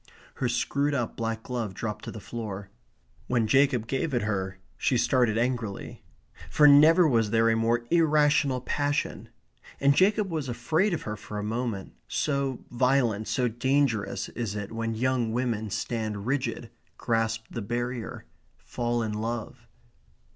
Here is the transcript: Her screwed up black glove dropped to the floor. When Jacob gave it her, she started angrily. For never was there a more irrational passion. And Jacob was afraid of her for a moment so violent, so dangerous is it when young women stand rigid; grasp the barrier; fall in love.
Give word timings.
Her 0.37 0.49
screwed 0.49 0.95
up 0.95 1.15
black 1.15 1.43
glove 1.43 1.75
dropped 1.75 2.05
to 2.05 2.11
the 2.11 2.19
floor. 2.19 2.71
When 3.27 3.45
Jacob 3.45 3.85
gave 3.85 4.15
it 4.15 4.23
her, 4.23 4.57
she 4.75 4.97
started 4.97 5.37
angrily. 5.37 6.01
For 6.49 6.67
never 6.67 7.07
was 7.07 7.29
there 7.29 7.51
a 7.51 7.55
more 7.55 7.85
irrational 7.91 8.61
passion. 8.61 9.29
And 9.79 9.93
Jacob 9.93 10.31
was 10.31 10.49
afraid 10.49 10.95
of 10.95 11.03
her 11.03 11.15
for 11.15 11.37
a 11.37 11.43
moment 11.43 11.93
so 12.07 12.65
violent, 12.71 13.27
so 13.27 13.47
dangerous 13.47 14.27
is 14.29 14.55
it 14.55 14.71
when 14.71 14.95
young 14.95 15.33
women 15.33 15.69
stand 15.69 16.25
rigid; 16.25 16.71
grasp 16.97 17.43
the 17.51 17.61
barrier; 17.61 18.25
fall 18.57 19.03
in 19.03 19.13
love. 19.13 19.67